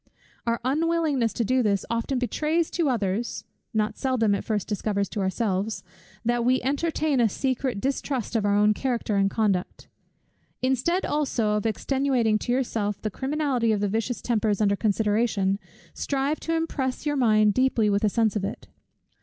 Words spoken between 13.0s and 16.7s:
the criminality of the vicious tempers under consideration, strive to